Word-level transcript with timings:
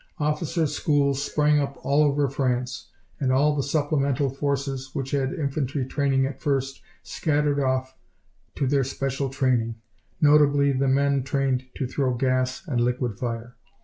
Officers' 0.17 0.75
schools 0.75 1.21
sprang 1.23 1.59
up 1.59 1.77
all 1.85 2.01
over 2.03 2.27
France, 2.27 2.89
and 3.19 3.31
all 3.31 3.55
the 3.55 3.61
supplemental 3.61 4.31
forces, 4.31 4.95
which 4.95 5.11
had 5.11 5.31
infantry 5.31 5.85
training 5.85 6.25
at 6.25 6.41
first, 6.41 6.81
scattered 7.03 7.59
off 7.59 7.95
to 8.55 8.65
their 8.65 8.83
special 8.83 9.29
training, 9.29 9.75
notably 10.19 10.71
the 10.71 10.87
men 10.87 11.21
trained 11.21 11.65
to 11.75 11.85
throw 11.85 12.15
gas 12.15 12.63
and 12.67 12.81
liquid 12.81 13.15
fire. 13.19 13.55